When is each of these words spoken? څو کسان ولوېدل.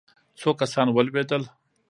څو 0.39 0.49
کسان 0.61 0.87
ولوېدل. 0.91 1.43